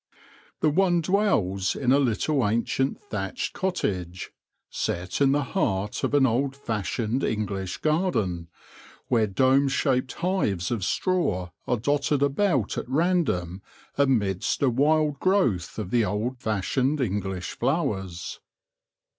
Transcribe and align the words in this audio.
The 0.61 0.71
one 0.71 1.01
dwells 1.01 1.75
in 1.75 1.91
a 1.91 1.99
little 1.99 2.47
ancient 2.49 2.99
thatched 2.99 3.53
cottage, 3.53 4.31
set 4.71 5.21
in 5.21 5.31
the 5.31 5.43
heart 5.43 6.03
of 6.03 6.15
an 6.15 6.25
old 6.25 6.55
fashioned 6.55 7.23
English 7.23 7.77
garden, 7.77 8.47
where 9.09 9.27
dome 9.27 9.67
shaped 9.67 10.13
hives 10.13 10.71
of 10.71 10.83
straw 10.83 11.51
are 11.67 11.77
dotted 11.77 12.23
about 12.23 12.79
at 12.79 12.89
random 12.89 13.61
amidst 13.95 14.63
a 14.63 14.71
wild 14.71 15.19
growth 15.19 15.77
of 15.77 15.91
the 15.91 16.03
old 16.03 16.39
fashioned 16.39 16.99
AT 16.99 17.03
THE 17.03 17.03
CITY 17.03 17.09
GATES 17.17 17.19
35 17.21 17.25
English 17.27 17.51
flowers. 17.59 18.39